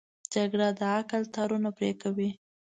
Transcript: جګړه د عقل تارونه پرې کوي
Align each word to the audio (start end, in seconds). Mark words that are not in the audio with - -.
جګړه 0.33 0.67
د 0.79 0.81
عقل 0.97 1.21
تارونه 1.35 1.69
پرې 1.77 1.91
کوي 2.01 2.29